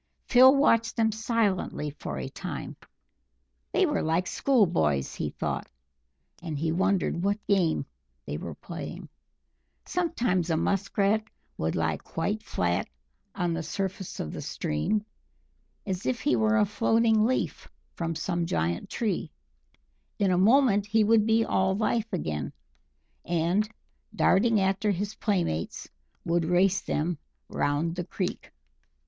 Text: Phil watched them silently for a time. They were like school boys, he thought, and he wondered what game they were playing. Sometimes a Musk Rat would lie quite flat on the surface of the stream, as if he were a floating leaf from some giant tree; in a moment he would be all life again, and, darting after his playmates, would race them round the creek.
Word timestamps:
Phil 0.25 0.55
watched 0.55 0.95
them 0.95 1.11
silently 1.11 1.91
for 1.91 2.17
a 2.17 2.27
time. 2.27 2.75
They 3.71 3.85
were 3.85 4.01
like 4.01 4.25
school 4.25 4.65
boys, 4.65 5.13
he 5.13 5.29
thought, 5.29 5.69
and 6.41 6.57
he 6.57 6.71
wondered 6.71 7.21
what 7.23 7.45
game 7.45 7.85
they 8.25 8.35
were 8.39 8.55
playing. 8.55 9.09
Sometimes 9.85 10.49
a 10.49 10.57
Musk 10.57 10.97
Rat 10.97 11.23
would 11.55 11.75
lie 11.75 11.97
quite 11.97 12.41
flat 12.41 12.87
on 13.35 13.53
the 13.53 13.61
surface 13.61 14.19
of 14.19 14.33
the 14.33 14.41
stream, 14.41 15.05
as 15.85 16.07
if 16.07 16.21
he 16.21 16.35
were 16.35 16.57
a 16.57 16.65
floating 16.65 17.23
leaf 17.23 17.69
from 17.93 18.15
some 18.15 18.47
giant 18.47 18.89
tree; 18.89 19.29
in 20.17 20.31
a 20.31 20.35
moment 20.35 20.87
he 20.87 21.03
would 21.03 21.27
be 21.27 21.45
all 21.45 21.75
life 21.77 22.11
again, 22.11 22.51
and, 23.23 23.69
darting 24.15 24.59
after 24.59 24.89
his 24.89 25.13
playmates, 25.13 25.87
would 26.25 26.43
race 26.45 26.81
them 26.81 27.19
round 27.49 27.95
the 27.95 28.03
creek. 28.05 28.51